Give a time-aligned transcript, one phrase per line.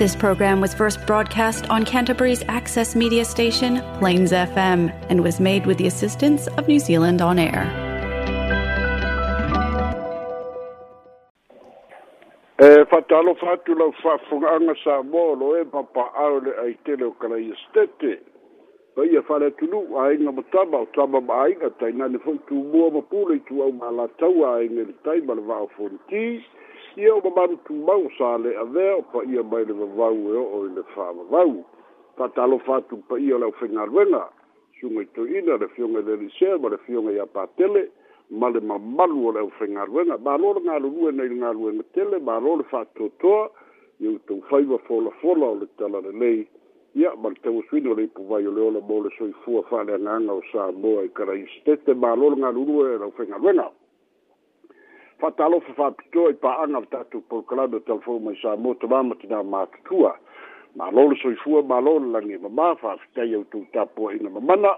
[0.00, 5.66] This program was first broadcast on Canterbury's access media station, Plains FM, and was made
[5.66, 7.64] with the assistance of New Zealand On Air.
[12.64, 17.52] E whatalo whatu lau whafunga sa e papa au le ai tele o kala i
[17.64, 18.14] stete.
[18.96, 22.56] Pa ia whare tunu a inga matama o tama ma ainga tai nane fwoi tū
[22.72, 24.88] mua mapule i tu au malatau a inga
[25.36, 26.40] le vāo fontis.
[27.00, 30.70] ia o mamaru tumau sa le avea o paia mai le vavau e o'o i
[30.76, 31.64] le fa'avavau
[32.16, 34.22] tatalofa atu paia o le ʻaufegaluega
[34.80, 37.88] suga itoina le fioga i le lisea ma le fioga iā patele
[38.30, 42.64] ma le mamalu o le ʻaufegaluega malo le galulue nai le galuega tele malo le
[42.68, 43.48] fa'atoatoa
[44.00, 46.46] iau taufaiva folafola o le tala lelei
[46.94, 50.42] ia ma le tauasuina o le ipuvai o le ola mo le soifua fa'aleagaga o
[50.52, 53.70] sa moa i karaisitete malo le galulue e le ʻaufegaluega
[55.20, 60.14] fatalofa fa'apitoa i pa'aga fa tatou proklame o telefon mai sa motomama tinā matutua
[60.76, 63.84] malo le soifua malo le lagi mamā fa'afitai outou fa
[64.36, 64.72] mamana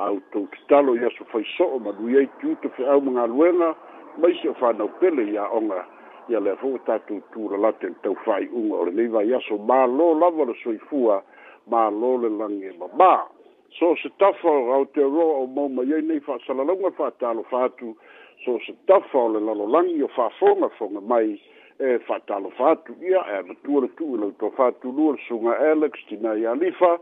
[0.00, 3.74] outou tatalo i aso faiso'o ma ia so tiuto so ma luena
[4.20, 5.84] mai se fa na pele iaʻoga
[6.28, 10.54] ia lea fo'i tatou tulalate le tau fa'ai'uga o lenei vai aso malo lava le
[10.62, 11.22] soifua
[11.66, 13.24] malo le lagi mamā
[13.72, 18.04] so se tafa o aotearoa o mau mai ai nei fa'asalalauga fa'atalofa atu fa
[18.44, 21.40] so se tafa o le lalolagi o faafogafoga mai
[21.78, 26.46] e faatalofa atu ia e amatua le tu'u i lau tofātulua le suga alex tinai
[26.46, 26.98] alifa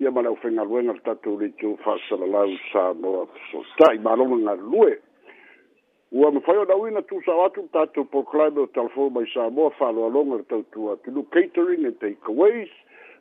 [0.00, 4.96] ia ma le aufaigaluega le tatou leitou faasalalau sa noa fesosita'i maloga galulue
[6.12, 10.42] ua mafai ona uina tusao atu le tatou proclime o telefon mai samoa fa'aloaloga le
[10.44, 12.70] tautua tulu catering and takeaways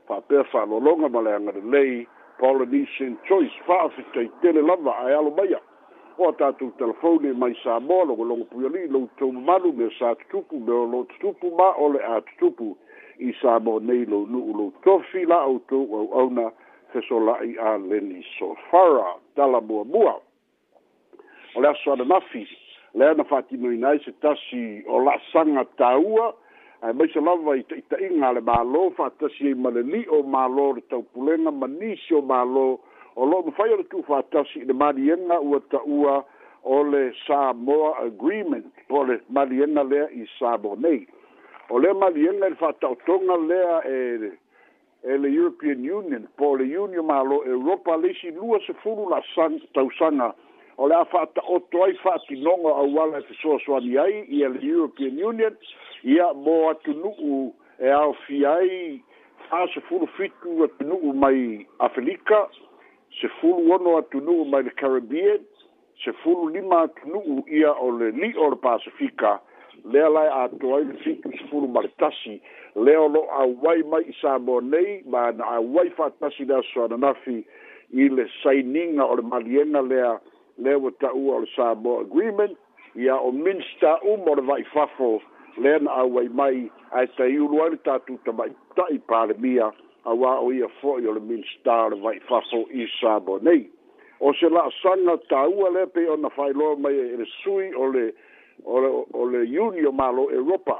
[0.08, 2.08] fa'apea fa'aloaloga ma le agalelei
[2.40, 5.32] polynesian choice fa'afetaitele lava ae alo
[6.18, 10.60] o atatou telefone mai sa moa logologo pui alii lou tou mamalu me sa tutupu
[10.64, 12.76] me olo tutupu ma o le a tutupu
[13.20, 16.52] i sa mo nei lou nu'u lou tofi la outou auauna
[16.94, 20.16] fesola'i a leni sofara tala muamua
[21.56, 22.48] o le aso ananafi
[22.94, 26.32] lea na fa'atinoina ai se tasi o la'asaga tāua
[26.82, 30.76] ae mai se lava i ta'ita'iga a le mālō fa'atasi ai ma le li'o mālō
[30.80, 32.68] le taupulega manisi o mālō
[33.16, 36.24] o lo mo fai o tu fa tasi de marienga u ta ua
[36.64, 41.08] o le Samoa Agreement o le marienga lea i Sabo nei
[41.70, 44.32] o le marienga le fa tonga lea e
[45.06, 49.08] e le European Union po le Union ma lo Europa le si lua se furu
[49.10, 50.34] la san tausanga
[50.76, 53.96] o le fa ta o toi fa ti nonga a wala se so so ni
[53.98, 55.56] ai i le European Union
[56.04, 59.00] ia mo atu nu u e au fi ai
[59.48, 62.50] fa se furu fitu atu nu mai Afrika
[63.22, 65.40] Se sefulu ono atunuu mai le se
[66.12, 69.40] sefulu lima atunuu ia o le li'o o le pasifika
[69.92, 72.42] lea lae atoa ai le fitu sefulu ma le tasi
[72.76, 77.46] lea o lo'o auai mai i samoa nei ma na auai fa'atasi le asoananafi
[77.94, 80.20] i le sainiga o le maliega lea
[80.58, 82.58] lea ua ta'ua o le samoa agreement
[82.96, 85.22] ia o minista uma o le va'ifafo
[85.58, 89.72] lea na auai mai ae taiulu ai le tatou tamaita'i palemia
[90.06, 93.70] awa o ia foi o le minstar vai fafo i sabo nei
[94.22, 98.14] o se la sanga taua le pe ona fai lo mai e sui o le
[98.66, 100.80] o le o le union malo europa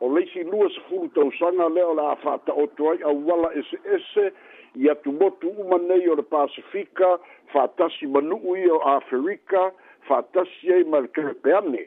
[0.00, 3.52] o le si luas fulu tau sanga le o la fata o toi a wala
[3.54, 4.32] ese ese
[4.74, 7.18] i atu motu uma nei o le pacifica
[7.52, 9.70] fatasi manu ui o afrika
[10.10, 11.86] fatasi ei mal kerepeane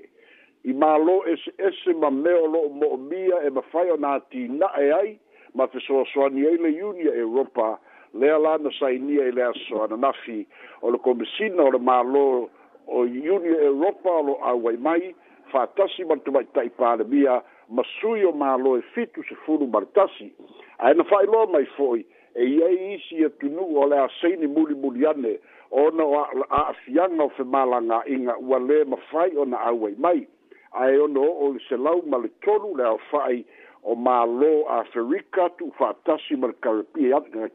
[0.64, 4.72] i malo ese ese ma meolo mo mia e ma fai o na ti na
[4.80, 5.20] e ai
[5.56, 7.80] ma fe so so ni e le unia europa
[8.14, 10.46] le ala na sai ni e le so na nafi
[10.82, 12.50] o le komisina o le malo
[12.88, 13.40] o unia
[13.72, 15.16] europa lo a wai mai
[15.52, 19.24] fa tasi ma tu mai tai pa le bia ma sui o malo e fitu
[19.24, 20.34] se furu ma tasi
[20.78, 22.06] a na fai lo mai foi
[22.36, 25.40] e ia i si e tunu o le a sei ni muli muli ane
[25.72, 26.04] o na
[26.52, 30.28] a afianga o fe malanga inga ua le ma fai o na a wai mai
[30.76, 33.44] ae ono o le selau ma le tolu le aofa'i
[33.88, 34.50] o mālō
[34.80, 36.58] aferika tu'u fa'atasi ma le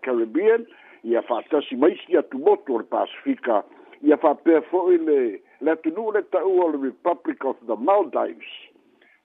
[0.04, 0.70] caribbean eh,
[1.12, 3.60] ia fa'atasi maisi atu motu o le pacifika
[4.08, 5.18] ia fa'apea fo'i le
[5.60, 8.54] le atunu'u le ta'u o le republic of the maldives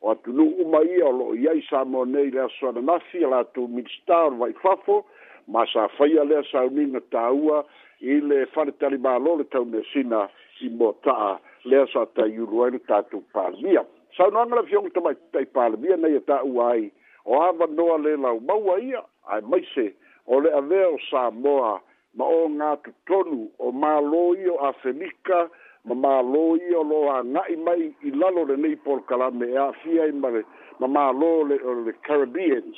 [0.02, 3.68] o atunu'u uma ia o lo'o iai sa mo nei le aso ananafi a latou
[3.72, 5.00] minista o le vaifafo
[5.48, 7.64] ma sa faia lea sauniga tāua
[8.04, 10.28] i le fanetalimālō le taumesina
[10.64, 13.82] i mo ta'a lea sa ta yuru ai ta tu palmia
[14.18, 16.92] sa no ngala fiong ta mai ta palmia nei ta uai
[17.26, 18.94] o ava no le la mau ai
[19.34, 19.94] ai mai se
[20.30, 21.82] o le ave o sa moa
[22.14, 25.50] ma o nga tu tonu o ma lo io a felika
[25.90, 29.72] ma ma lo io lo a mai i lalo le nei por kala me a
[29.82, 30.46] fia i mare
[30.80, 32.78] ma ma lo le o le caribbeans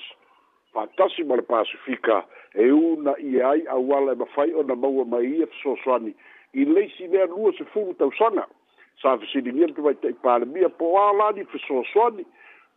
[0.71, 2.23] fantasi mo le pacifica
[2.53, 6.15] e una i ai a wala ma fai o na mau mai e so soani
[6.53, 8.47] i leisi mea lua se fulu tausana
[9.01, 12.23] sa fesili mia tu vai te pare mia po ala di fiso soni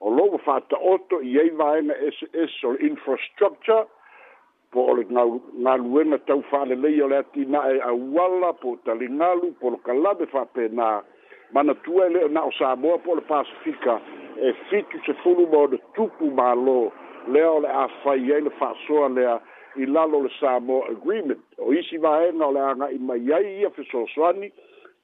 [0.00, 3.86] o lo fatta otto i ei vai na ss or infrastructure
[4.72, 5.24] po le na
[5.66, 9.52] na lue na tau fa le leio le ti na e a wala po talingalu
[9.60, 11.00] po kala be fa pe na
[11.54, 13.96] mana tu ele na o sa mo po le pacifica
[14.36, 16.92] e fitu e se fulu mo de tupu malo
[17.28, 19.40] le ole a fa ye le fa so le
[19.80, 23.72] i lalo le sa mo agreement o isi vai na le anga i mai ia
[23.72, 24.52] fiso soni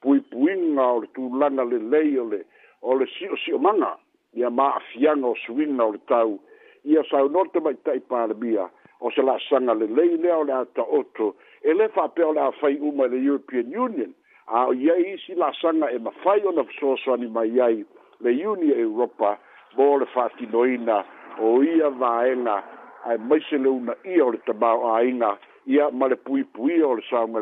[0.01, 2.39] puipuiga o le tulaga lelei o le
[2.81, 3.97] o le siʻosiʻomaga
[4.33, 6.39] ia maafiaga o suiga o le tau
[6.85, 8.69] ia saunote maitaʻi palemia
[9.01, 11.33] o se la'asaga lelei lea o le a taoto
[11.63, 14.13] e lē faapea o le afai uma i le european union
[14.45, 17.85] a o iai isi la'asaga e mafai ona fesoasoani mai ai
[18.21, 19.37] le iuni europa
[19.77, 20.97] mo le fa'atinoina
[21.41, 22.57] o ia vaega
[23.05, 27.01] ae maise le una ia o le tamao aiga ia ma le puipuia o le
[27.09, 27.41] sauga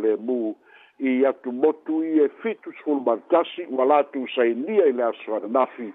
[0.99, 5.93] i atu motu i e fitu sul mantasi ua latu sainia i le asoanafi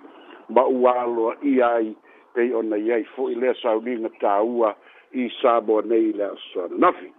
[0.49, 1.97] ma ua aloa ia ai
[2.35, 4.75] pei ona i ai fo'i lea sauliga tāua
[5.13, 7.13] i saboa nei i le asoananafi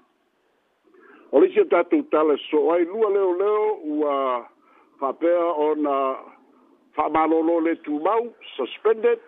[1.31, 4.45] o le isi a tatou tala so ai lua leoleo ua
[4.99, 5.95] faapea ona
[6.95, 9.19] fa'amālōlō le tumau suspended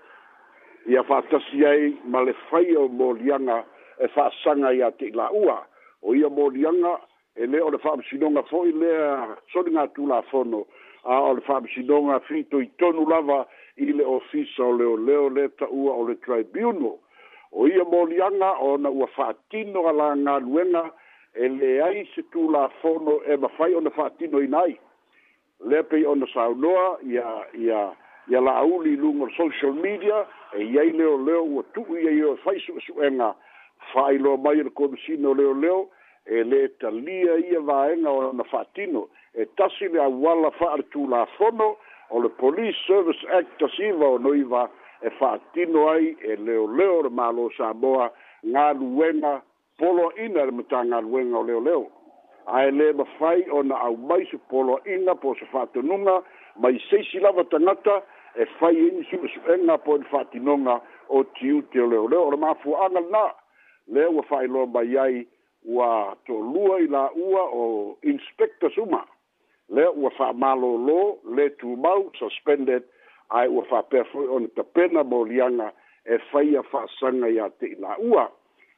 [0.88, 3.64] ia fa'atasi ai ma le faia o moliaga
[4.04, 5.58] e fa'asaga iā te i la'ua
[6.04, 7.00] o ia moliaga
[7.36, 10.66] e le o le faamasinoga fo'i lea soligatulafono
[11.06, 13.46] a o le faamasinoga fitoitonu lava
[13.78, 16.98] i le ofisa o leoleo le ta'ua o le tribunal
[17.52, 20.92] o ia moliaga ona ua fa'atino alagaluega
[21.34, 24.78] e leai se tulafono e mafai ona fa'atino ina ai
[25.66, 27.26] lea pei ona saunoa ia
[27.58, 27.90] ia
[28.30, 32.34] ia la'auli i luga o le social media e iai leoleo ua tu'u iai o
[32.34, 33.34] e fai su'esu'ega
[33.94, 35.90] fa'ailoa mai o le komisina o leoleo leo
[36.26, 41.26] e le talia ia vaenga o na fatino e tasi le awala faa tu la
[41.38, 41.76] fono
[42.10, 44.70] o le Police Service Act tasiva o noiva
[45.02, 48.10] e fatino ai e leo leo le malo Samoa
[48.46, 49.42] ngā luenga
[49.80, 51.86] polo ina le mata ngā luenga o leo leo
[52.48, 56.24] a e le mawhai o na au mai su polo ina po se fatinunga
[56.56, 58.00] mai seisi lava tangata
[58.40, 60.80] e fai e ini su su enga po ni fatinunga
[61.10, 63.32] o tiu te leo leo o le mafu na
[63.88, 65.28] leo wa fai loa mai ai
[65.66, 69.06] ua tolua i la ua o inspector suma
[69.70, 72.84] lea ua fa'amalōlō le tumau suspended
[73.30, 75.74] ae ua fa'apea fo'i ona tapena molianga liaga
[76.06, 78.28] e faia fa'asaga iā te'i la'ua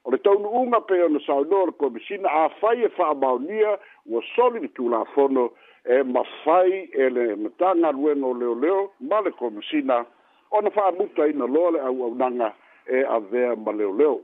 [0.06, 5.50] o le taunu'uga pe ona saunoa le komisina afai e fa'amaonia ua soli le tulafono
[5.86, 10.06] e mafai e le matagaluega o leoleo ma le komisina
[10.52, 12.54] ona fa'amutaina loa le auaunaga
[12.86, 14.22] e avea ma leoleo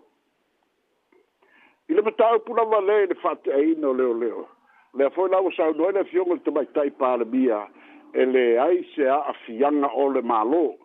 [1.92, 4.48] I le matau puna wa le, le fate a ino leo leo.
[4.96, 7.66] Le afoi lau sa unu ele fiongo te mai tai pāle mia,
[8.14, 10.78] e le ai se a afianga o le malo.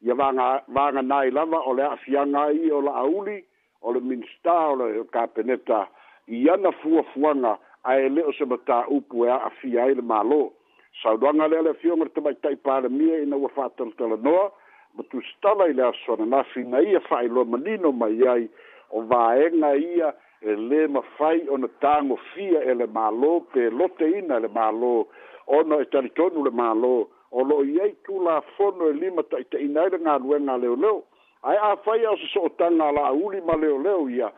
[0.00, 3.42] Ia vanga, vanga nai lava o le afianga i o la auli,
[3.84, 5.84] o le minsta o le kapeneta,
[6.32, 10.02] i ana fua fuanga a ele o se matau upu e a afia i le
[10.14, 10.54] malo.
[11.02, 13.92] Sa unu anga le ele fiongo te mai tai pāle mia i na wafata le
[14.00, 14.48] talanoa,
[14.96, 18.46] ma tu stala i le aswana nafi na ia fai lo manino mai ai,
[18.90, 20.12] o vaega ia
[20.42, 25.06] e lē mafai ona tagofia e le malo pe loteina e le mālō
[25.46, 29.98] ona e talitonu le malo o lo loo iai tulafono e lima taʻitaʻina ai le
[29.98, 31.02] galuega a leoleo
[31.42, 34.30] ai a faia o se so otaga a la'auli ma leoleo ia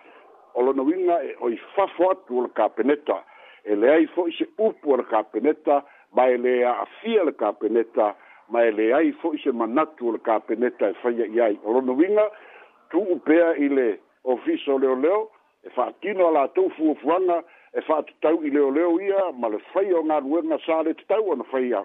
[0.54, 3.22] o lona uiga e oi fafo atu o le kapeneta
[3.64, 5.82] e leai fo'i se upu o le kapeneta
[6.16, 8.14] ma e lē a'afia le kapeneta
[8.48, 11.92] ma e leai fo'i se manatu o le kapeneta e faia i ai o lona
[11.92, 12.26] uiga
[12.90, 13.88] tu pea i le
[14.28, 15.30] ofiso leo leo
[15.64, 17.42] e fa tino la tu fu fuana,
[17.74, 20.94] e fa tau i leo leo ia ma le fai o ngar wenga sa le
[21.08, 21.82] tau ona fai a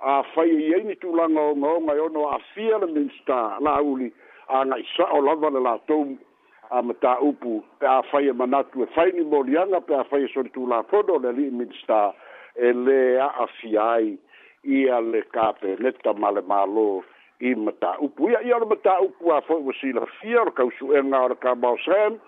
[0.00, 3.58] a fai e ni tu la ngo ngo ma yo no a fia le minsta
[3.60, 4.12] la uli
[4.48, 6.16] a na isa o lava le la tu
[6.70, 10.24] a mata upu pe a fai e manatu e fai ni morianga pe a fai
[10.24, 12.14] e sori tu la fodo le li minsta
[12.54, 13.98] e le a a
[14.64, 17.02] ia le kape neta male malo
[17.42, 21.02] i mata upu ia ia mata upu a foi o sila fier ka usu e
[21.02, 22.20] na or ka bausen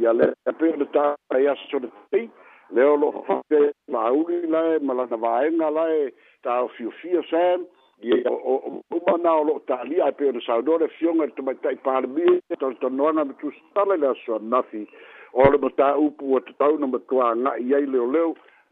[0.00, 2.28] ia le pe de ta ia so de ti
[2.70, 6.10] le o lo fa de ma uri la e mala na vae na la e
[6.42, 7.64] ta o fiu fier sen
[8.02, 8.54] ia o
[8.92, 11.72] o ma na o lo ta li a pe de saudore fion e to mata
[11.72, 12.28] i par bi
[12.60, 14.84] to to no na tu sala la so na fi
[15.32, 18.24] o le mata upu o to tau na mata na ia le o le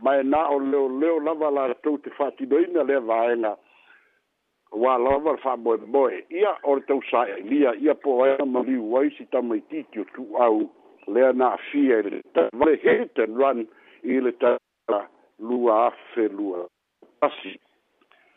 [0.05, 3.57] mai na o le o le lava la to te fatidoina le vaena
[4.73, 8.61] wa la va fa boy boy ia or tau sa ia ia po ai ma
[8.63, 10.69] viu wai si ta mai ti ki tu au
[11.07, 13.67] le na fi e le ta le hit and run
[14.05, 14.57] i le ta
[15.41, 15.79] lua
[16.13, 16.67] fe lua
[17.23, 17.55] asi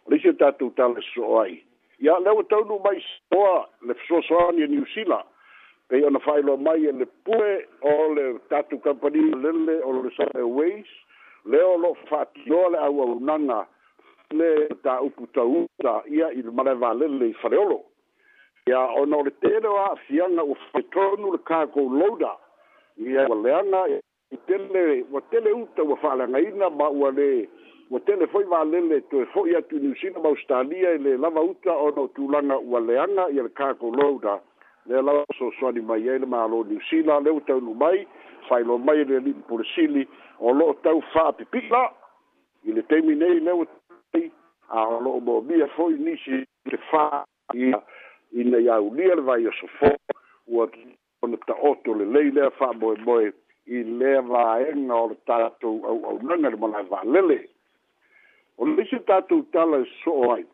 [0.08, 1.60] le se ta tu ta le so ai
[2.00, 3.44] ia le o tau no mai so
[3.82, 5.20] le so so ni new sila
[5.92, 9.80] pe ona fai lo mai e le pue o le ta tu company le le
[9.84, 10.90] o le sa ways
[11.44, 13.66] le o lo fa ti le au nana
[14.34, 17.84] le ta upu ta uta ia il mare vale le freolo
[18.68, 22.38] ia ona le tele a fianga o fetonu le ka ko loda
[22.98, 23.80] ia wa leana
[24.32, 27.48] i tele wa tele uta wa fala nga ina ma wa le
[27.90, 31.40] wa tele foi vale le to foi atu ni sina ma australia e le lava
[31.42, 34.42] uta ona tu lana wa leana ia le ka ko loda
[34.86, 38.08] le lava so so ni mai ele ma lo ni sina le uta no mai
[38.48, 39.62] fai lo mai le ni por
[40.40, 41.92] o lo tau fa pipila
[42.64, 43.81] ile temi nei le uta
[44.72, 47.74] a lo bo mi e foi ni si te fa i
[48.34, 49.92] i na ia uli al vai so fo
[50.48, 50.68] u a
[51.22, 55.50] on ta otto le lei le fa bo bo i le va e no ta
[55.60, 57.40] to o o no ne mo va le le
[58.56, 60.46] o le si ta tu ta le so ai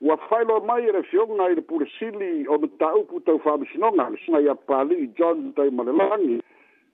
[0.00, 3.04] u a fai lo mai e fio na i pur sili o no ta u
[3.04, 6.36] puto fa mi si no na si na ia pali john tai mo le langi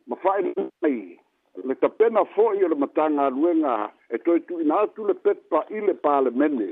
[0.07, 0.43] ma fai
[0.83, 1.22] mai
[1.61, 5.95] le tapena foʻi o le mataga aluega e toe tuuina atu le pepa i le
[6.05, 6.69] palemene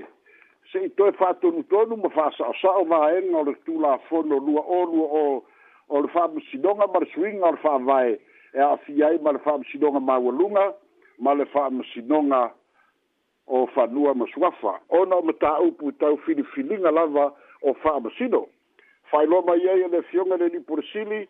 [0.73, 5.25] seʻi toe faatonutonu ma faasaʻosaʻo vaega o le tulafono lua o lua o
[5.89, 8.17] o le faamasinoga ma le suiga o le faavae
[8.57, 10.73] e aafi ai ma le faamasinoga maualuga
[11.19, 12.43] ma le faamasinoga
[13.47, 17.33] o fanua ma suafa ona o mataupu tau filifiliga lava
[17.63, 18.47] o faamasino
[19.11, 21.29] failoa mai ai e le afioga le lipolesili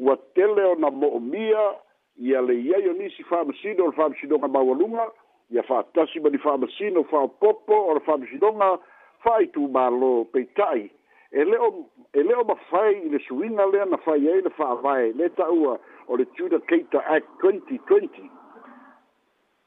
[0.00, 1.74] ua tele ona moʻomia
[2.18, 5.10] ia le iai o nisi fa'amasino o le fa'amasinoga maualuga
[5.50, 8.78] ia fa'atasi ma ni fa'amasino fa'aopopo o le fa'amasinoga
[9.24, 10.88] fa'aitumālō peita'i
[11.30, 11.68] e le'o
[12.12, 16.16] e le'o mafai i le suiga lea na fai ai le fa'avae le ta'ua o
[16.16, 18.28] le tuna keita act twenty twenty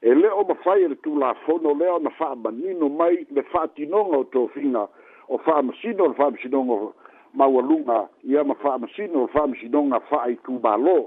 [0.02, 4.88] e le'o mafai e le tulafono lea ona fa'amanino mai le fa'atinoga o tofiga
[5.30, 6.92] o fa'amasino o le fa'amasinoga
[7.34, 11.00] maualuga ia ma fa'amasino o le fa'amasinoga fa'aitumālō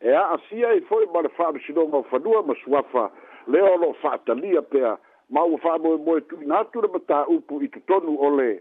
[0.00, 3.10] e a afia i foi ma le faamasinoga o fanua ma suafa
[3.46, 4.96] le o loo faatalia pea
[5.30, 8.60] ma ua faamoemoe tuuina atu le mataupu i totonu o le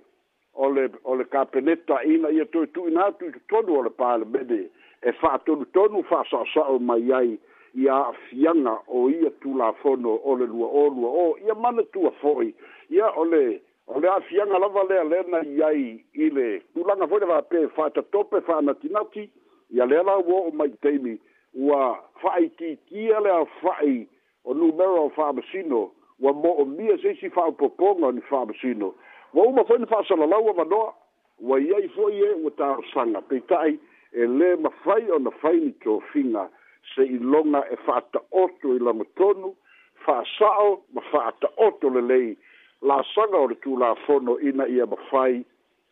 [0.55, 4.65] o le o le kapeneta ina ia toe tuuina atu i totonu o le palemene
[5.03, 7.37] e faatonutonu faasaʻosaʻo mai ai
[7.75, 12.53] ia aafiaga o ia tulafono o le lua olua o ia mana tua fo'i
[12.89, 17.07] ia o le o le aafiaga lava lea lea na i ai i le tulaga
[17.07, 19.29] foi le faapea e faatatope faanatinati
[19.75, 21.17] ia lea la ua o maitaimi
[21.53, 24.07] ua fa'aitiitia le a fa'i
[24.45, 28.93] o numero o fa'amasino ua mo'omia seisi fa'aopopoga oni fa'amasino
[29.33, 30.93] ua uma fo'i na fa'asalalau avanoa
[31.39, 33.79] ua iai fo'i e ua tarosaga peita'i
[34.13, 36.49] e lē mafai ona fai ni tofiga
[36.95, 39.55] se iloga e fa'ata'oto i lagotonu
[40.05, 42.37] fa'asa'o ma fa'ata'oto lelei
[42.81, 45.43] lasaga o le tulafono ina ia mafai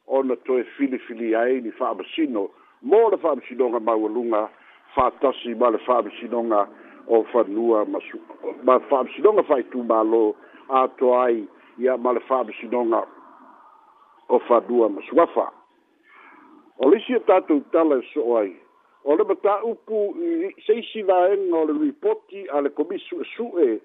[0.07, 2.49] ona toe filifili ai ni fa'amasino
[2.85, 4.47] mo le faamasinoga maualuga
[4.95, 6.67] faatasi ma le faamasinoga
[7.09, 8.17] o fanua masu
[8.63, 10.33] ma faamasinoga faitumālō
[10.81, 11.47] atoa ai
[11.81, 13.01] ia ma le faamasinoga
[14.29, 15.49] o fanua ma suafa
[16.77, 18.53] o le isi e tatou tala e so o ai
[19.03, 23.79] o le mataupu i seisilaega o le ripoti a le komisu esu'e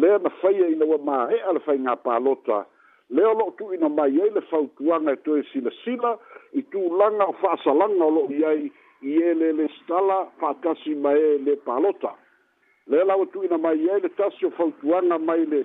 [0.00, 2.64] lea na faia i laua māhe'a le faigā pālota
[3.10, 5.42] le lo tu ina mai ai le to e toe
[5.82, 6.18] sila
[6.52, 8.70] i tulaga o fa'asalaga o lo i ai
[9.02, 12.14] i ele le stala fa'atasi ma e le palota
[12.86, 15.64] le lau e tuuina mai ai le tasi o fautuaga mai le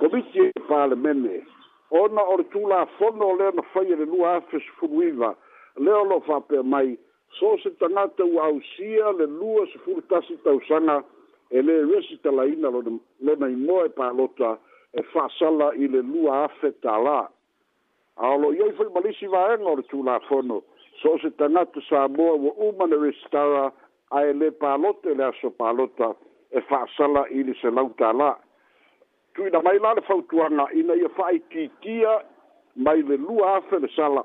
[0.00, 1.44] komiti e palemene
[1.90, 5.34] ona o le tulafono o lea na faia e le lua afesufuluiva
[5.78, 6.98] le o loo fa'apea mai
[7.38, 11.02] so se tagata ua ausia le lua sefulu tasi tausaga
[11.50, 14.58] e lē resi talaina lona imoa e palota
[14.94, 17.24] e fa'asala i le lua afe tālā
[18.28, 20.58] aolo iai foi malisi vaega o le tulafono
[21.00, 23.64] so o se tagata sa moa ua uma le restara
[24.18, 26.12] ae lē pālota i le aso pālota
[26.54, 28.30] e fa'asala i le selau tālā
[29.34, 32.14] tuina mai la le fautuaga ina ia fa'aitiitia
[32.86, 34.22] mai le lua afe le sala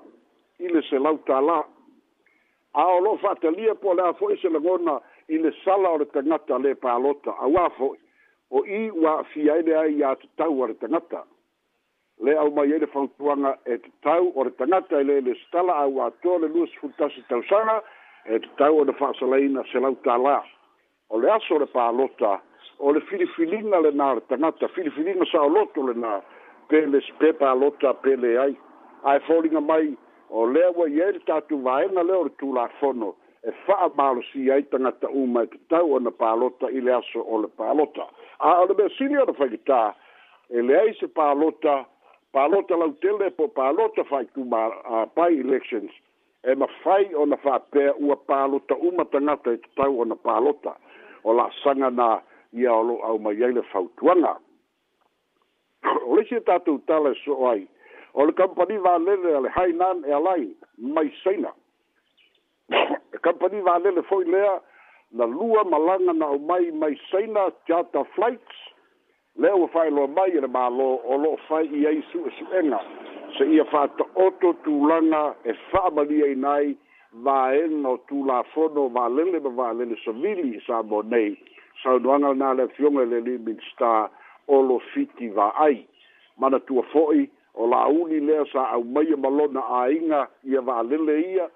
[0.61, 1.57] i le selau tālā
[2.85, 4.99] aolo fa'atalia po o le a fo'i se lagona
[5.33, 7.97] i le sala o le tagata lē pālota auā fo'i
[8.51, 11.23] o i wa fi ai le ai atu tau ar tangata
[12.25, 16.39] le au mai ele fautuanga e tau o re tangata ele le stala au atua
[16.39, 17.81] le lus futasi tau sana
[18.25, 20.43] e tau o le whaasalaina se lau tala
[21.09, 22.39] o le aso le pa lota
[22.79, 26.21] o le filifilinga le nā re tangata filifilinga sa o loto le nā
[26.69, 27.01] pele
[27.61, 28.57] lota pe le ai
[29.03, 29.95] ai fōringa mai
[30.29, 34.51] o le wa ieri e tātu vaena le o tu la fono e fa'a malosi
[34.51, 38.05] ai tangata uma e tatau na palota i le aso o le palota
[38.39, 39.93] a o le mea sini ona faigatā
[40.49, 41.85] e leai se palota
[42.33, 45.91] palota lautele po palota faituma a pai elections
[46.43, 50.75] e mafai ona fa'apea ua palota uma tangata e tatau ona palota
[51.23, 52.19] o sanga na
[52.53, 54.35] ia o lo'o aumai ai le fautuaga
[56.03, 57.63] o leisi e tatou tala e so'o ai
[58.13, 61.53] o le kampani valele a le hainan airline mai saina
[63.23, 64.55] company va le le foi lea
[65.11, 70.31] na lua malanga na mai mai saina jata flights e le o fai lo mai
[70.43, 72.79] le malo o lo fai i ai su su enga
[73.37, 76.67] se ia fa to oto tu langa e fa mali ai nai
[77.25, 80.83] va en o tu la fono va le le va le le so vili sa
[80.83, 81.35] bonei
[81.83, 84.09] sa do ana na le fiona le le bin sta
[84.47, 85.87] o lo fiti va ai
[86.39, 90.97] mana tu foi o la uni le sa au mai malona ainga ia va le
[90.97, 91.47] le ia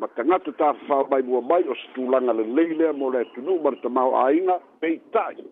[0.00, 4.24] ma tagata tafafaomaimua mai o setulaga lelei lea mo le atunuu ma e le tamao
[4.26, 5.44] aiga peita'i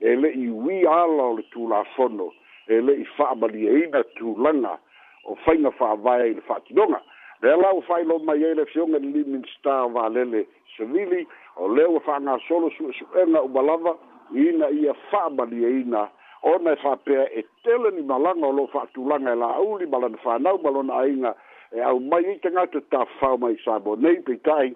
[0.00, 2.32] e le'i uī ala o le tulafono
[2.68, 4.78] e le'i fa'amalieina tulaga
[5.24, 7.00] o faiga fa'avae ai le fa'atinoga
[7.42, 11.26] lea la ua fa'ailo mai ai le fioga le liminista valele savili
[11.56, 13.96] o lea ua fa'agasolo su'esu'ega uma lava
[14.34, 16.08] ina ia fa'amalieina
[16.42, 20.60] ona e fa'apea e tele ni malaga o lo'o fa'atulaga e la'auli ma lana fanau
[20.62, 21.34] ma lona aiga
[21.74, 24.74] e au mai i tanga te ta whao mai sabo nei pe tai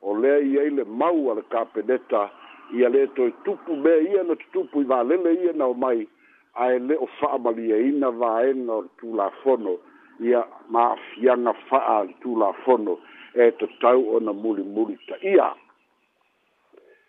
[0.00, 2.28] o lea i eile mau ala ka peneta
[2.76, 6.06] i a le toi tupu mea ia na tupu i vālele ia na o mai
[6.52, 9.76] a e le o wha amali e ina vā e na tū la fono
[10.20, 12.98] i a mā fianga wha a tū la fono
[13.34, 15.48] e te tau o na muli muli ta ia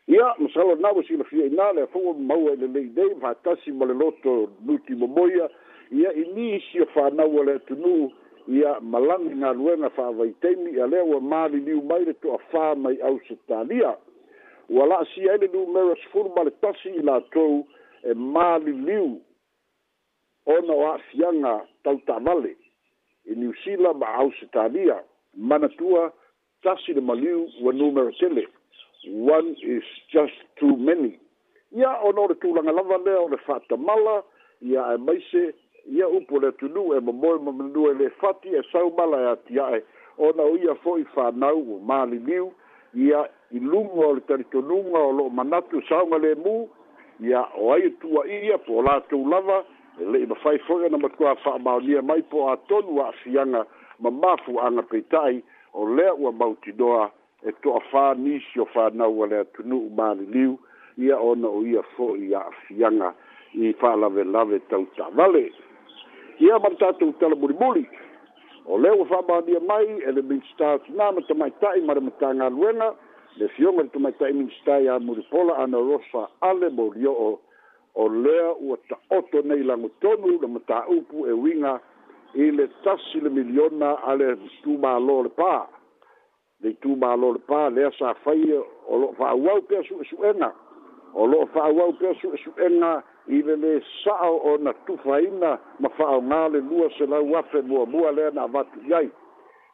[0.08, 3.12] ia masalo na wasi e la fia ina le fongo mau e le lei dei
[3.20, 5.50] vātasi ma le loto nuti momoia
[5.92, 8.13] ia i nisi o wha nau le tunu ia
[8.48, 13.98] ia malagi galuega fa'avaitaimi a lea ua maliliu mai le to'afā mai au se talia
[14.70, 17.66] ua la'asi ai le numera sefulu ma le tasi i latou
[18.03, 19.20] e maliliu
[20.46, 22.53] ona o a'afiaga tautavale
[23.25, 25.01] i niusila ma au se talia
[25.34, 26.14] manatua
[26.62, 28.46] tasi le maliu ua numera tele
[29.14, 31.18] one is just too many
[31.75, 34.24] ia ona o le tulaga lava lea o le fa'atamala
[34.62, 35.53] ia e maise
[35.92, 39.84] ia upu le tunu e momoe ma manua le fati e saumala e ati ae
[40.18, 42.52] ona o ia fo'i fānau o maliliu
[42.96, 43.22] ia
[43.52, 46.68] i luga o le talitonuga o lo'o manatu saoga lemū
[47.22, 49.64] ia o ai tua'ia po o latou lava
[50.02, 53.62] e le'i mafai fo'i ona matua fa'amaonia mai po atonu a'afiaga
[54.00, 55.44] ma mafua'aga peita'i
[55.74, 57.12] o lea ua mautinoa
[57.46, 60.58] e to'afā nisi o fānau a le atunu'u maliliu
[60.98, 63.14] ia ona o ia fo'i a'afiaga
[63.54, 65.52] i fa'alavelave tau tavale
[66.40, 67.88] ia ma tatou tala mulimuli
[68.66, 72.92] o le ua fa'amaalia mai e le minista tinā ma tamaita'i ma le matagaluega
[73.40, 77.40] le fioga le tamaita'i minista iā mulipola ana rosa ale mo lio'o
[77.96, 81.80] o lea ua ta'oto nei lagotonu le mataupu e uiga
[82.34, 85.66] i le tasi le miliona a le tumālō le pā
[86.64, 88.42] le itumālō le pā lea sa fai
[88.88, 90.52] o lo'o fa'auau pea su'esu'ega
[91.14, 96.59] o lo'o fa'auau pea su'esu'ega i le le sa'o o na tufaina ma fa'aogā le
[96.61, 99.09] lua se lau afe muamua lea na avatu i ai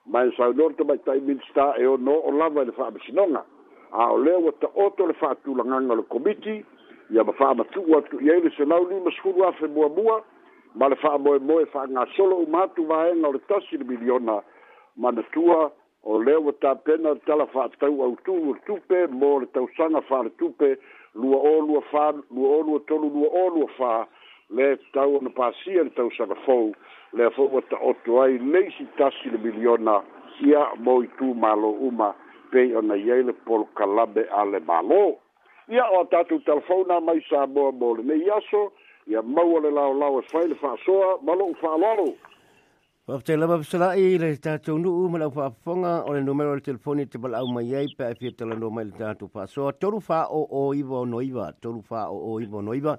[0.06, 3.44] ma e saunoro te maitaiminista e o no'o lava i le fa'amasinoga
[3.92, 6.64] a o lea ua ta'oto le fa'atulagaga o le komiti
[7.12, 10.24] ia ma fa'amatu'u atu i ai le ni lima sekulu afe mua.
[10.76, 14.42] ma le fa'a fa'amoemoe fa'agasolo uma atu vaega o le tasi le miliona
[14.96, 15.72] manatua
[16.04, 16.54] o lea ua
[16.86, 20.78] pena le tala fa'a tau o le tupe mo le tausaga fa'ale tupe
[21.14, 24.08] lua o lua fa lua o lua tolu lua o lua fa
[24.50, 26.72] le tau na pasien tau sa na fou
[27.14, 30.02] le fou ta o to ai nei si tasi le miliona
[30.48, 32.16] ia mo i tu malo uma
[32.52, 35.20] pe ona yele por kalabe ale malo
[35.68, 38.72] ia o tatu telefon na mai sa bo bo le yaso
[39.12, 42.10] ia mau le lao lao e fai le fa soa malo u fa lalo
[43.08, 46.62] Wa te lava pisara i le tātou nuu ma lau whaaponga o le numero le
[46.62, 49.48] telefoni te palau mai ei pa e fia tala nua mai le tātou pa.
[49.50, 52.62] So a toru wha o o iwa o noiva, toru wha o o iwa o
[52.62, 52.94] noiva,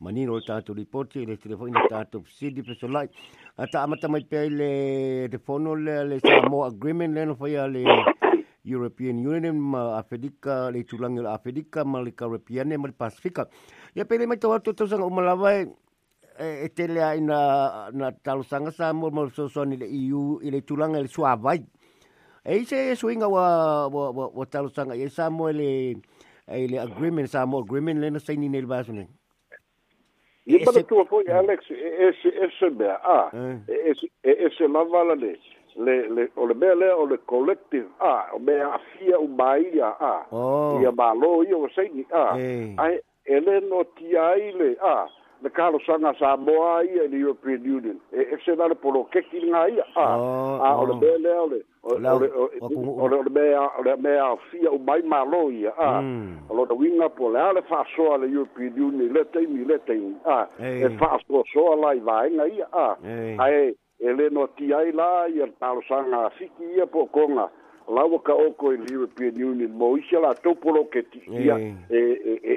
[0.00, 3.12] ma nino le tātou ripoti le telefoni le tātou pisidi pisara i.
[3.62, 4.72] A ta amata mai pe le
[5.30, 7.86] telefono le le Samoa Agreement le no whaia le
[8.64, 13.46] European Union ma Afedika le tulangi le Afedika ma le Karapiane ma le Pasifika.
[13.94, 15.68] Ia pe le mai tawatu tausanga umalawai,
[16.38, 20.42] E, e tele ai na na talosanga sa mo mo so so ni le iu
[20.42, 21.62] e i le tulanga le sua vai
[22.42, 25.70] e se e swinga wa wa wa, wa talosanga e sa mo e le
[26.50, 29.06] e le agreement sa mo agreement le na sei ni le basu ni
[30.50, 33.30] i pa tu fo ya alex e e se se be a
[33.70, 33.94] eh.
[34.26, 35.38] e e se ma vala le
[35.86, 39.28] le le o le be le o le collective a o be a fia u
[39.38, 40.14] mai a a
[40.82, 42.34] ia balo io sei ni a
[42.82, 45.06] ai ele no ti ai le a ah
[45.44, 49.22] le kalosaga samoa ia i le european union e esena le polo a
[49.94, 50.88] a o hmm.
[50.88, 51.44] le mea
[51.82, 54.38] o oleo le meamea o
[54.72, 56.00] umai malo ia a
[56.48, 60.46] o lona uiga po lea le fa'asoa le european union le taimi le taimi a
[60.60, 62.96] e fa'asoasoa la i vaega ia a
[63.44, 67.50] ae e, e lē noati ai la ia le kalosaga afiki ia po okoga
[67.88, 72.00] laua o oko i le european union mo isi latou polo ketiia e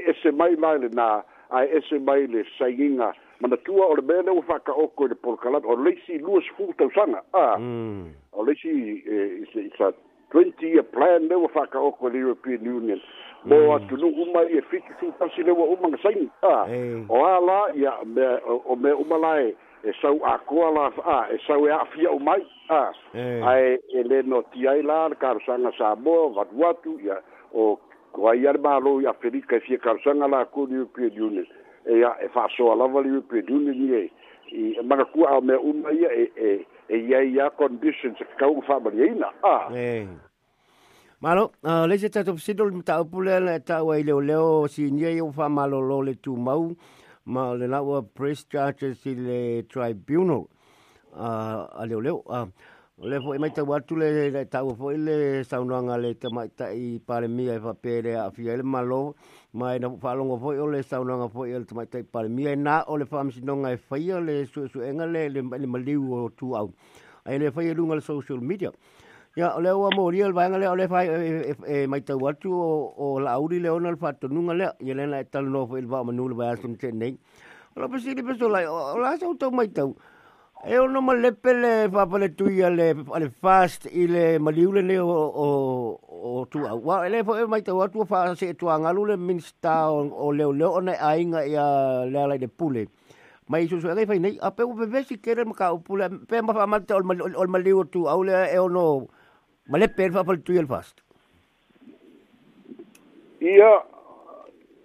[0.07, 1.19] ese e, e mai la i lenā
[1.51, 5.75] a ese baile sainga mana tua o le bele o faka oko le porcalat o
[5.75, 7.55] le si luas fu tau sanga a
[8.33, 9.91] o le si e sa
[10.31, 13.01] 20 year plan le o faka oko le european union
[13.45, 13.71] mo mm.
[13.75, 16.65] atu no uma e fiki su tasi le o uma ngai sain a
[17.13, 21.65] o ala ya me o me uma lai e sau a koala a e sau
[21.67, 26.29] e afia o mai a e ai ele no tiai la ka sanga sa mo
[26.35, 27.21] vatuatu ya
[27.53, 27.79] o
[28.17, 31.45] ko ai ar malo ia ferika e fia karsanga la ku di pe di une
[31.85, 35.37] e ia e fa so ala vali pe di une ni e mana ku a
[35.41, 36.49] me un mai e e
[36.89, 39.69] e ia ia conditions ka u fa mari e ina ah.
[39.71, 40.01] e.
[40.09, 40.25] a
[41.19, 44.91] Malo, uh, le se tato pisido le mta upule le ta wa ileo leo si
[44.91, 46.69] nye yo fa malo lo le tu mau
[47.25, 50.43] ma le lawa press charges si le tribunal.
[51.17, 52.21] Uh, a leo leo.
[52.29, 52.45] Uh,
[52.99, 54.07] Ole fo e mai tau atu le
[54.49, 58.53] tau fo e le saunanga le te mai tai pare mia e whapere a fia
[58.53, 59.13] e le malo
[59.53, 62.55] mai na whalongo fo o le saunanga fo le te mai tai pare mia e
[62.55, 66.55] na o le whamisinonga e whaia le su su enga le le maliu o tu
[66.57, 66.73] au
[67.23, 68.71] a le whaia runga le social media
[69.35, 71.05] Ya ole o mo le vanga le o fai
[71.69, 74.95] e mai tau atu o o la auri le ona le fatu nunga le ye
[74.97, 77.13] le na tal no fo va manu le va asum te nei.
[77.75, 79.93] Ola pasi le pasi lai o la sa mai tau.
[80.65, 84.97] E o no ma lepe le whapale tui ale, ale fast i le maliule ne
[84.97, 85.49] o, o,
[86.09, 86.81] o tu au.
[86.81, 90.09] Wa, ele po e mai tau atua wha se e tua ngalu le minsta o,
[90.09, 92.87] o leo leo ona e ainga i a lea lai de pule.
[93.49, 96.09] Mai isu su e rei nei, a pe u bevesi kere ma ka o pule,
[96.27, 99.05] pe ma whamata o le maliu tu au lea e o no
[99.69, 101.03] ma lepe e whapale tui le fast.
[103.41, 103.77] Ia,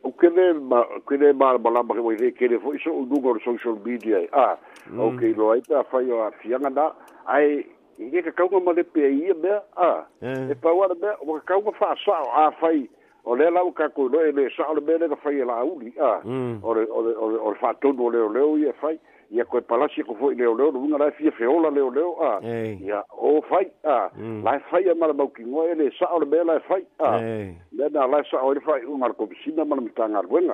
[0.04, 2.78] o que le ma que le ma ma la ma que le que le foi
[2.82, 4.28] so o Google social media e.
[4.32, 4.58] ah
[4.90, 5.00] mm.
[5.00, 6.92] ok lo ai ta fai o afianga da
[7.26, 7.64] ai
[7.98, 10.50] e que cau ma le pe ai be ah eh.
[10.50, 12.88] e pa war be o cau ma fa sa a fai
[13.24, 15.62] o le la o ka ko le sa o le be le fai e la
[15.62, 16.62] uli ah mm.
[16.62, 18.98] o le o le o le fa to no le o le o ye fai
[19.32, 22.30] ia koe palasi e ko foi leo leo lunga la fia feola leo leo a
[22.44, 24.10] ia o oh, fai a ah.
[24.16, 24.44] Mm.
[24.44, 27.16] la fai a mara mauki ngoe le sa o le la fai a
[27.72, 30.52] le na la sa o le fai unga ko bisina mara mita ngar wenga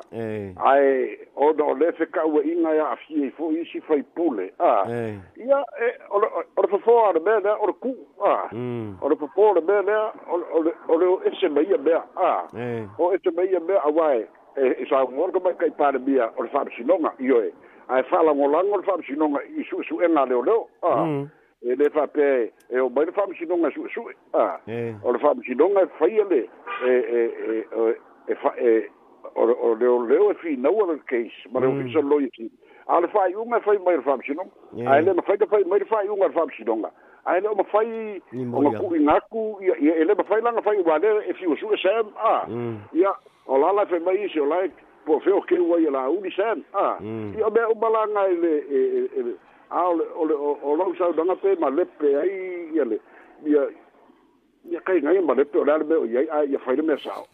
[0.63, 4.03] ai o do no, le se ka ua inga ya a fia i foi fai
[4.15, 4.87] pule a
[5.35, 6.19] ia e, o
[6.63, 7.91] le fafo a le bea o le ku
[8.23, 9.03] a mm.
[9.03, 12.47] o le fafo a le bea lea o le o ese maia bea a
[12.99, 14.23] o ese maia bea a wae
[14.55, 17.53] e sa o ngorka mai kai pare bia o le fa bisinonga ioe e
[17.89, 21.05] ai fala mo lango fa mi sino nga isu su en na leo leo ah
[21.07, 21.25] mm.
[21.65, 24.95] e le fa pe e o bai fa mi sino nga su su ah e
[25.03, 26.41] o fa mi sino nga fa e ile
[26.85, 27.97] e e e
[28.29, 28.89] e fa e
[29.35, 31.65] o o leo leo e fi no other case ma mm.
[31.81, 32.51] le fiso loyalty
[32.89, 34.45] al fa yu me fa mi fa mi sino
[34.85, 36.93] ai le fa fa mi fa yu nga fa mi sino nga
[37.25, 38.21] ai le o fa i
[38.53, 41.47] o ku i nga ku e le fa lango fa i wa le e fi
[41.49, 42.45] o su e sam ah
[42.93, 43.17] ya mm.
[43.47, 44.77] o la la e fa mi sino like
[45.09, 45.39] po fe mm.
[45.39, 47.35] o ke wa ya la uli san ah mm.
[47.41, 49.33] yo be o bala nga ile e, e e e
[49.73, 49.93] a o
[50.49, 52.33] o o lo sa danga pe ma le pe ai
[52.77, 53.01] ya le
[53.55, 53.63] ya
[54.71, 57.27] 你嗰日又冇嚟做，嗱你冇，也啊也肥都冇少。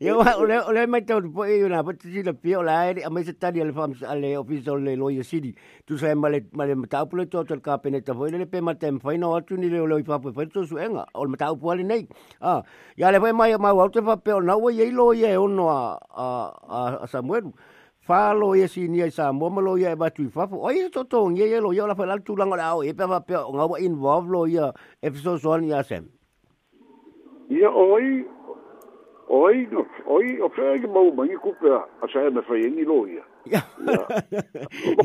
[0.00, 5.54] 因為我咧我咧冇做，譬如嗱，我之前嚟表嚟，我咪就打啲阿房阿嚟，有啲做嚟攞嘢食啲。
[5.86, 8.00] 就算冇嚟冇嚟，咪打浦嚟做做卡片呢？
[8.00, 12.08] 打浦嚟俾埋 temp，打浦呢我轉呢嚟攞啲翻翻翻做舒 eng 啊，我打浦嚟呢
[12.40, 12.62] 啊，
[12.96, 16.24] 而家咧我咪又咪話做翻表，我話依攞嘢我唔話啊
[16.66, 17.52] 啊啊，三文，
[18.00, 26.19] 翻攞嘢食呢三文攞嘢咪做翻，我依家做通嘢嘢攞嘢我拉翻啱出嚟講啦，我依家話表我話 involve 攞嘢，absorption 啲阿 Sam。
[27.50, 28.24] ia oi
[29.28, 33.06] oi no oi o fer ge mau mangi kupe a sa me fai ni lo
[33.10, 33.24] ia
[33.86, 33.96] ma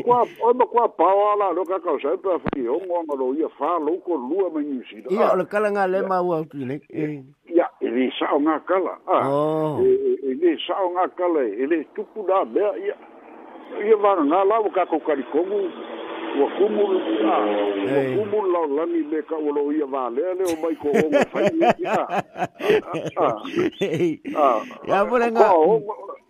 [0.05, 3.01] kwa o ma kwa pa ala lo ka ka sa e pe fai o mo
[3.09, 5.87] ma lo ia fa lo ko lu a mangi si da ia le kala nga
[5.89, 7.23] le ma u au tine e.
[7.49, 9.81] ia e le sa nga kala a oh.
[9.81, 9.89] e,
[10.21, 12.95] e le sa nga kala e le tupu da be ia
[13.89, 15.25] ia va nga la ka ko ka ri
[16.39, 20.91] ua kumu ua kumu lau lani me ka ua loo ia vālea leo mai ko
[21.01, 22.07] onga whai ni e ah,
[23.23, 24.57] ah, ah.
[24.87, 25.47] ia ia mure ngā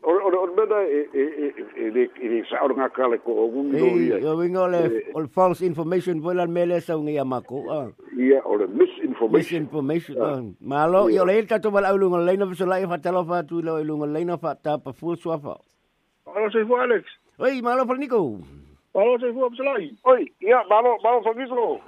[0.05, 1.47] Ore ore ore mena e e e e
[1.85, 4.19] e e, e e sa ora ngaka le ko o mundo ia.
[4.21, 4.81] Yo vinga le
[5.17, 7.63] all false information vola mele sa unia mako.
[8.13, 9.65] Ia ore misinformation.
[9.65, 10.43] Misinformation.
[10.61, 13.41] Malo yo e le ta to mala ulungo le na so la fa telo fa
[13.41, 15.57] tu lo ulungo le na fa ta pa fu swa fa.
[16.29, 17.03] Ora se fu Alex.
[17.41, 18.37] Oi malo fa Nico.
[18.95, 19.89] Balo se fu apsala i.
[20.07, 21.81] Oi, ya balo balo fa viso.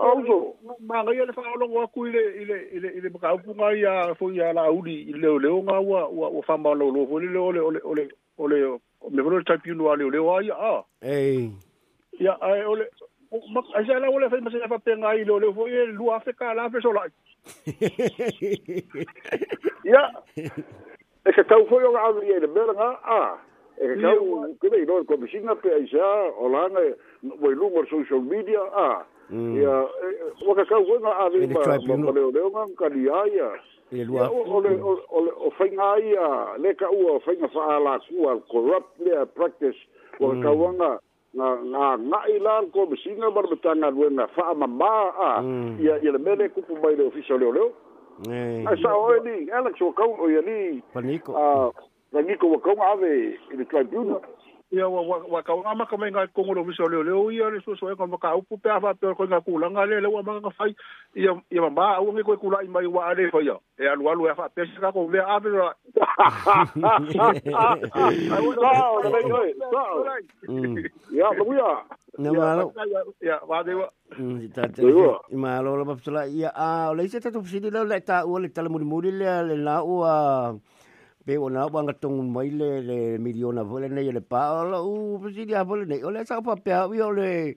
[0.00, 0.54] Auzo.
[0.88, 4.14] Ma ngai le fa lo wa ku ile ile ile ile ba ku ngai ya
[4.16, 7.04] fo ya la uli ile le o ma wa wa wa fa ma lo lo
[7.06, 8.08] fo ile ole ole ole
[8.40, 8.80] ole
[9.12, 10.82] me vro sta pinu ale ole wa ya.
[11.04, 11.52] Ei.
[12.18, 12.88] Ya ai ole
[13.52, 15.92] ma ai sa la ole fa ma se fa pe ngai ile ole fo ile
[15.92, 17.04] lu afeka la fe so la.
[19.84, 20.08] Ya.
[21.28, 23.36] Ese tau foi o ga avriere, berga, ah
[23.80, 26.04] e ka u ke nei no ko bisinga pe ai sa
[26.38, 26.80] o la nga
[27.40, 28.90] voi lungo social media a
[29.30, 29.56] ya mm.
[29.56, 29.64] e,
[30.46, 33.32] o ka ka wo nga a ve ba mo le le nga ka li ai
[33.32, 33.48] ya
[34.28, 36.28] o le o le o fai nga ai ya
[36.60, 39.78] le ka u o fai nga fa ala ku al corrupt le practice
[40.20, 40.90] o ka wo nga
[41.36, 45.32] nga nga nga ila ko bisinga bar betanga lu nga fa ma ma a
[45.80, 46.04] ya mm.
[46.04, 47.66] ya le mele ku pu mai le official le le
[48.20, 48.60] Nei.
[48.68, 50.58] Ai sa oi e ni, Alex o kau o ia e ni.
[50.92, 51.32] Paniko.
[51.32, 51.70] Ah,
[52.12, 54.18] la ni ko ko nga ave le tribuna
[54.70, 57.30] ya wa wa ka nga ma ka me nga ko ngolo miso le le o
[57.30, 59.66] ya le so so e ka ka upu pe ava pe ko nga ku la
[59.70, 60.74] nga le le wa ma ka fai
[61.14, 64.10] ya ya ma u nga ko ku la mai wa ale fo ya e alu
[64.10, 65.70] alu e fa pe ka ko ve ave ra
[71.14, 71.70] ya lo ya
[72.18, 72.74] Nā mālo.
[72.76, 73.86] Yeah, yeah, yeah, wā te wā.
[74.18, 75.12] Mm, tā te wā.
[75.40, 76.24] Mālo, lā mapatala.
[76.28, 79.38] Ia, ā, o leise tātou pusini lau, lai tā ua le tala muri muri lea,
[79.46, 80.10] le lā ua
[81.26, 85.62] pe o na wanga tong mai le le miliona vole nei le pa o la
[85.64, 87.54] vole nei o le sa pa pe o le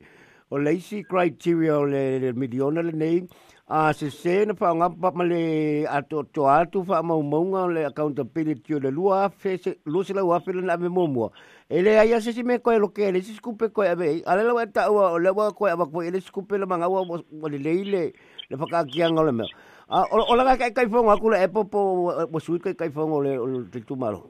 [0.52, 3.23] o le si criteria le le miliona le nei
[3.67, 6.43] a se se na pa nga pa mali a to to
[6.76, 10.23] tu fa mau mau nga le accountability o le lua fe se lu se la
[10.28, 11.32] wa pe na me momo
[11.71, 14.23] e le ai se se me ko lo ke e le se skupe ko ave
[14.28, 16.65] a le wa e ta o le wa ko ave ko e le skupe le
[16.67, 16.99] manga wa
[17.47, 18.04] le le le
[18.52, 19.47] le fa ka ki nga le me
[19.89, 23.12] Ah, ola kai kai fong aku le epo po eh, po sui kai kai fong
[23.19, 24.24] ole te tumaro.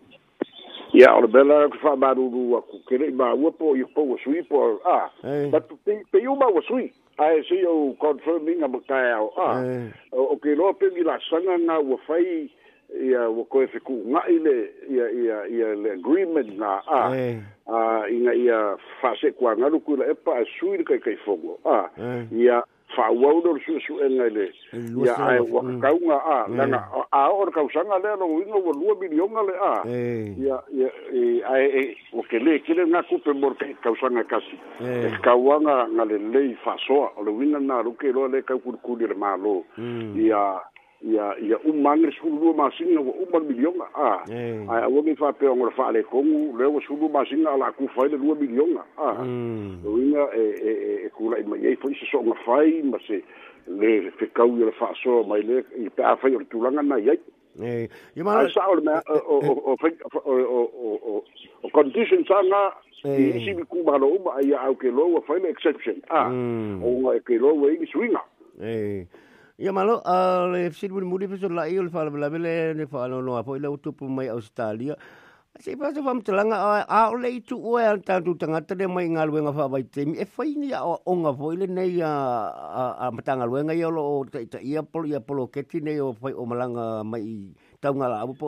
[0.98, 4.42] Ya, ola bela ku fa ba ru aku kere ba u po i po sui
[4.50, 4.82] po.
[4.86, 5.10] Ah,
[5.54, 6.90] but pe pe u ba sui.
[7.22, 7.68] Ai e si eh.
[7.70, 9.30] o confirming am kai au.
[9.38, 9.62] Ah.
[10.12, 12.50] Okay, lo pe mi la sanga na u fai
[12.94, 17.78] ia wo ko se ku nga ile ia ia ia le agreement na a a
[18.12, 21.90] inga ia fase ku nga lu ku le pa suir kai kai fogo a
[22.30, 22.62] ia
[22.96, 24.52] fa wauna su su enga le
[25.06, 25.80] ya ai wa mm.
[25.82, 27.02] kaunga a nana mm.
[27.12, 29.74] a or kausanga le no wino wo lu milionga le a
[30.38, 34.24] ya ya e, ai e o ke le ke le na kupe mor ke kausanga
[34.24, 38.42] kasi e kaunga na le fa soa o le wina na ru ke lo le
[38.42, 39.66] ka kurkuri le malo
[40.14, 40.70] ya mm
[41.04, 44.24] ia ia un um mangre su lu ma singa un mal milion a
[44.74, 46.26] a wo mi fa pe ngor fa le con
[46.58, 49.84] le wo su lu ma singa la ku fa le lu milion a lo mm.
[50.06, 52.98] ina e e e, e ku la ma ye foi se so ma fa ma
[53.04, 53.20] se
[53.68, 56.82] le fe ka u le fa so ma le i pa fa yo tu langa
[56.82, 57.20] na ye
[57.60, 59.76] e ye ma o o o
[60.24, 61.24] o o
[61.68, 62.72] o condition sa na
[63.04, 66.00] e si bi ku ba lo ma ia au ke lo wa fa le exception
[66.08, 66.80] a mm.
[66.80, 68.24] o e ke lo wa i swinga
[68.64, 68.76] e
[69.54, 73.22] Ia malo, a le fisiri puni muri fiso lai le whaala bila bila ne whaala
[73.22, 74.96] noa po i le utupu mai Australia.
[75.62, 76.58] se pasi wham te langa
[76.90, 80.18] a o le itu ua e antantu tangata ne mai ngalue nga wha vai temi.
[80.18, 84.26] E whai ni a o onga po le nei a matanga lue nga iolo o
[84.26, 88.34] ta ia polo ia polo keti nei o whai o malanga mai tau ngala abu
[88.34, 88.48] po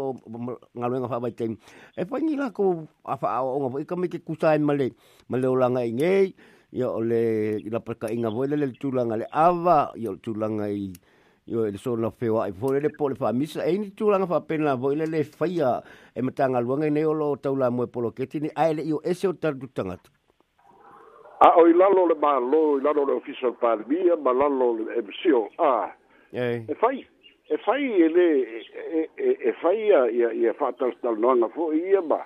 [0.80, 1.56] ngalue nga wha vai temi.
[1.94, 2.63] E whai ni la ko
[3.06, 4.88] a wha o onga po i kamike kusai male
[5.30, 6.30] male o langa i ngei
[6.76, 10.92] yo o le la paka inga voi le tūlanga le ava yo tulanga i
[11.48, 14.42] Yo el so la feo ai fo le pole fa misa e ni tu fa
[14.42, 15.78] pena vo le le faia
[16.16, 19.28] e matanga luanga ne olo tau la moe polo keti ni ai le io ese
[19.28, 20.10] o tardu tangata.
[21.46, 25.48] A o ilalo le ma lo ilalo le ofiso le parmia ma lalo le emisio
[25.62, 25.94] a.
[26.34, 27.06] E fai,
[27.46, 28.28] e fai e le
[29.22, 32.26] e fai e, e ia ia fa tal tal noanga fo ia ba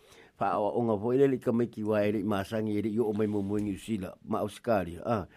[0.41, 3.43] pa awa onga fo ele ka me ki wai ri masangi ri yo mai mo
[3.45, 5.27] mo ni sila ma oskari ah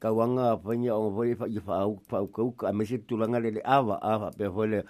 [0.00, 3.36] ka wanga pa nya onga fo fa fa au fa au ka me se tulanga
[3.38, 4.80] le ava ava pe fo le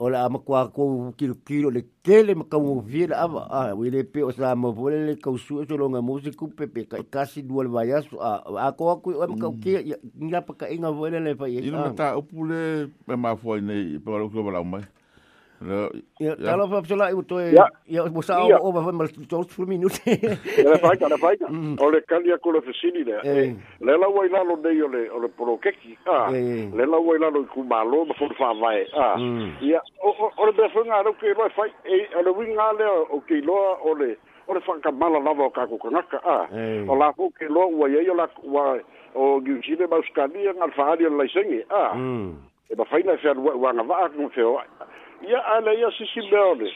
[0.00, 3.74] ola ama kwa ko kilo kilo le tele ma ka mo vira ava ah ha.
[3.76, 7.04] we le pe osa mo fo le ka su so longa musiku pe pe ka
[7.10, 8.30] kasi dual vayas a
[8.64, 9.92] a ko ku o ka ki
[10.32, 14.00] ya pa ka inga fo le le pa ye ma ta opule ma fo ni
[14.00, 14.82] pe ro ko ba la mai
[16.16, 17.36] Ya, kalau apa pula itu tu?
[17.36, 19.92] Ya, ya, masa awak over for malam tu tu minit.
[20.08, 21.44] Ada baik, ada baik.
[21.52, 21.76] Mm.
[21.76, 23.20] Oleh kali aku lepas sini dah.
[23.28, 23.52] Eh.
[23.52, 23.52] Eh,
[23.84, 26.00] lela wai lalu ni oleh oleh prokeki.
[26.08, 26.64] Ah, eh.
[26.72, 28.88] lela wai lalu ku malu mahu faham ay.
[28.96, 29.60] Ah, mm.
[29.60, 29.84] ya,
[30.40, 31.68] oleh berfikir ngaruh ke lo fai.
[31.84, 34.16] Eh, oleh wing ngaruh oke lo oleh
[34.48, 36.08] oleh fakam malah lawa kaku kanak.
[36.24, 36.48] Ah,
[36.88, 38.80] oleh aku ke lo wai ayo lak wai.
[39.12, 42.32] o gusine mauskalia ngalfaali o laisegi a mm.
[42.70, 44.52] e mafaina e fealuaʻu agavaa gofeo
[45.28, 46.72] ia ala ia sisimbea ole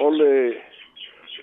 [0.00, 0.60] ole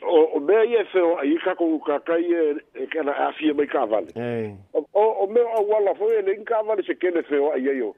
[0.02, 4.08] o, o mea ia e feo ai kakou kakai e, e kana afia mai kavale
[4.15, 4.54] hey.
[4.74, 7.96] o, o mea auala foi e kavale se kele feo ai ai o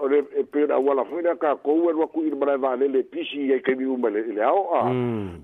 [0.02, 4.10] ole pea le auala foi le kakou e luakuʻi le malae valele pisi ai kaimiuma
[4.10, 4.80] le ao a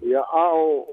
[0.05, 0.87] ia ao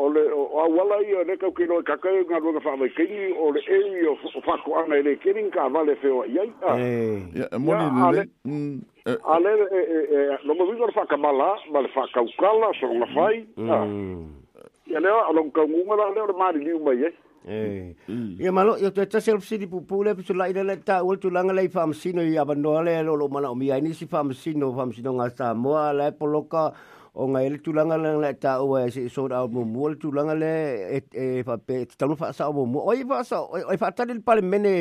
[0.00, 3.60] o le o awala ia le kau kilo e kakai ngā ruanga whaamaikaini o le
[3.68, 4.14] e o
[4.46, 7.56] whakoanga e le kering ka vale whewa iai a eh.
[7.60, 7.86] moni
[8.16, 9.16] le mm, eh.
[9.34, 13.80] a le e e longa e, winga le whakamala ma le whakaukala soronga whai ia
[13.84, 14.98] mm.
[15.04, 17.16] leo a longa kaungunga la leo le maari liu mai iai
[17.48, 17.96] Eh.
[18.12, 18.34] Mm.
[18.44, 21.16] Ia malo ia te tasi le sidi pupu le pisu la ile le ta ul
[21.16, 24.84] tu langa le fa msino ia banoa lo mana o mi si fa msino fa
[24.84, 26.74] msino nga poloka
[27.22, 29.96] o ngai le tulanga le le ta o e se so ra mo mo le
[30.00, 30.52] tulanga le
[30.96, 33.56] e, e fa pe ta no fa sa mo mo o i fa sa o
[33.74, 34.72] i fa ta le pale mene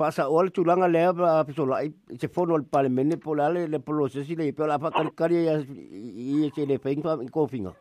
[0.00, 1.92] fa sa o le tulanga le a pe so la i
[2.24, 4.68] se fono le pale mene po la le le po lo se si le pe
[4.70, 7.74] la fa kal kari ya e i e se le pe ingwa in kofinga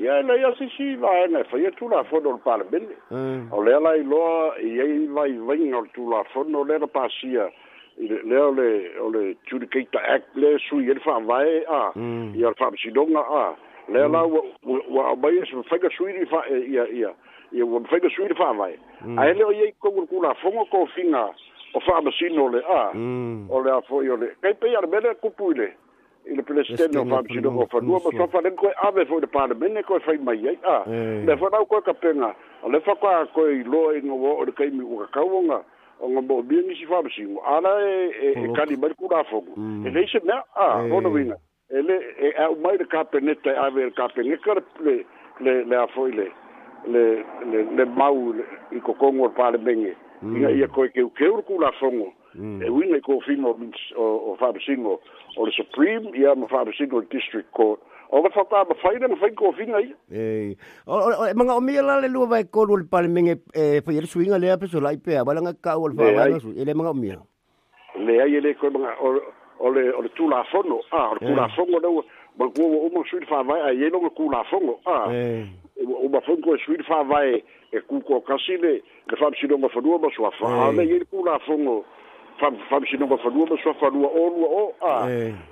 [0.00, 3.40] ya le ya si si va ene fa ye tula fono le pale mene eh.
[3.52, 4.24] o le la i lo
[4.56, 7.48] i e i va i vinga tula fono le la pasia
[7.98, 12.34] le le ole ole judicata act le sui el fa vai a mm.
[12.36, 13.56] i al fa si donga a
[13.88, 14.12] le mm.
[14.12, 17.12] la wa ba yes fa ga sui di fa e, ia ia
[17.52, 19.18] ia wa fa ga sui fa vai mm.
[19.18, 21.24] a ele o ye ko ku la fo mo ko finga
[21.72, 22.92] o fa ma si no le a
[23.50, 25.72] ole a fo le kai pe ar bele ku pu le
[26.26, 29.26] il presidente fa si donga fa no ma so fa le ko ave fo de
[29.26, 30.84] par bene ko fa mai ye a
[31.24, 32.34] le fa na ko ka pena
[32.68, 35.62] le fa ko ko i lo i no o de kai mi ka ka wonga
[36.00, 39.42] o ngombo bien si fa si ala e e kali bar ku da fo
[39.84, 40.90] e le se na a e.
[40.90, 41.36] ono vina
[41.70, 45.00] e le e a mai de cape neta a ver cape ne le
[45.40, 46.24] le le le
[46.92, 48.34] le le mau
[48.70, 49.94] i ko kongo pa le benge
[50.40, 51.56] ia ia ko ke ke ur ku
[52.36, 53.56] e wina ko fimo
[53.96, 54.04] o
[54.34, 59.08] o fa o le supreme ia ma fa district court O le whata ma whaina
[59.08, 59.96] ma whaiko whinga ia.
[60.10, 60.56] Ei.
[60.86, 64.06] O e manga o mea la le lua vai koro le pale menge e ele
[64.06, 65.24] suinga lea peso lai pea.
[65.24, 66.52] Wala nga ka o e le whawana su.
[66.54, 67.18] Ele manga o mea.
[67.98, 69.10] E le ai ele koe manga o
[69.70, 70.80] le o le tula fono.
[70.92, 72.04] Ah, o le tula fono leo.
[72.38, 74.78] Ma kua o umo sui vai a yelo nga la fono.
[74.86, 75.08] Ah.
[75.82, 76.76] O ma fono koe sui
[77.08, 77.42] vai
[77.72, 80.30] e ku kuko kasi le le whamsinonga whanua ma sua
[80.70, 81.82] le Ele la fono.
[82.70, 84.72] Whamsinonga whanua ma sua whanua o lua o.
[84.80, 85.06] Ah.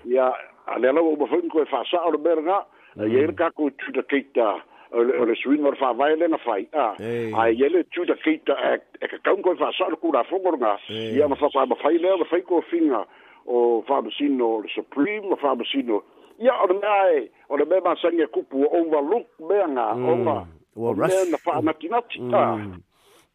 [0.07, 0.31] Ia.
[0.67, 2.65] ale ala o mafoni ko fa sa ole berga
[2.97, 4.57] e yel ka ko tu de kita
[4.93, 6.95] ole suin mor fa vai le na fai a
[7.41, 10.23] a yel tu de kita e, e ka kon e ko fa sa ko la
[10.25, 13.05] fo borga ya ma fa pa ma fai le ma fai ko finga
[13.47, 16.03] o fa sino le supreme ma fa sino
[16.39, 20.37] ya ole mai ole me ma sanga ku pu o va lu benga o ma
[20.77, 20.99] o mm.
[21.01, 22.43] ras na fa ma kina tita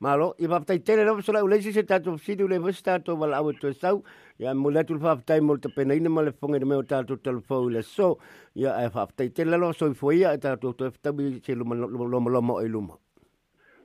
[0.02, 3.16] malo i va tai tele no so la ulesi se tatu sidu le vosta to
[3.22, 4.02] va la o e to sau
[4.40, 6.84] ya mo le tul fa tai mo te pena ina mo le fonga de meu
[6.84, 8.18] tal tul fo le so
[8.56, 11.40] ya e fa tai e te lo so fo ya ta tu tu fa bi
[11.44, 12.96] che lo lo lo lo mo e lu mo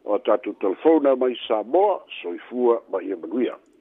[0.04, 3.73] o ta tul fo na mai sa mo so fu ba ye bu